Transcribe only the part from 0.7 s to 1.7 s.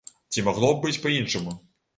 быць па-іншаму?